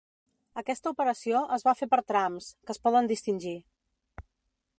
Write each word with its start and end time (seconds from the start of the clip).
Aquesta 0.61 0.93
operació 0.95 1.43
es 1.57 1.67
va 1.69 1.75
fer 1.83 1.89
per 1.93 2.01
trams, 2.13 2.49
que 2.67 2.77
es 2.77 2.85
poden 2.89 3.11
distingir. 3.13 3.57